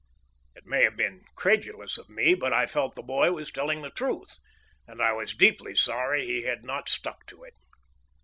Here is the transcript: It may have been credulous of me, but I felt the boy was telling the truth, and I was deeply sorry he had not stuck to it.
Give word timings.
It 0.55 0.65
may 0.65 0.81
have 0.81 0.95
been 0.97 1.25
credulous 1.35 1.99
of 1.99 2.09
me, 2.09 2.33
but 2.33 2.51
I 2.51 2.65
felt 2.65 2.95
the 2.95 3.03
boy 3.03 3.31
was 3.33 3.51
telling 3.51 3.83
the 3.83 3.91
truth, 3.91 4.39
and 4.87 4.99
I 4.99 5.11
was 5.13 5.35
deeply 5.35 5.75
sorry 5.75 6.25
he 6.25 6.41
had 6.41 6.65
not 6.65 6.89
stuck 6.89 7.27
to 7.27 7.43
it. 7.43 7.53